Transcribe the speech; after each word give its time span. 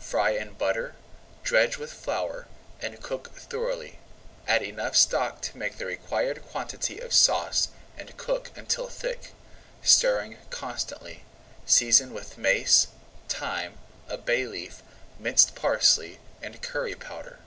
Fry 0.00 0.30
in 0.30 0.54
butter, 0.54 0.96
dredge 1.44 1.76
with 1.78 1.92
flour, 1.92 2.48
and 2.82 3.00
cook 3.00 3.28
thoroughly. 3.36 4.00
Add 4.48 4.60
enough 4.60 4.96
stock 4.96 5.40
to 5.42 5.56
make 5.56 5.78
the 5.78 5.86
required 5.86 6.44
quantity 6.48 6.98
of 6.98 7.14
sauce, 7.14 7.68
and 7.96 8.16
cook 8.16 8.50
until 8.56 8.88
thick, 8.88 9.30
stirring 9.84 10.38
constantly, 10.50 11.22
Season 11.64 12.12
with 12.12 12.36
mace, 12.36 12.88
thyme, 13.28 13.78
a 14.08 14.18
bay 14.18 14.48
leaf, 14.48 14.82
minced 15.20 15.54
parsley, 15.54 16.18
and 16.42 16.60
curry 16.60 16.96
powder. 16.96 17.38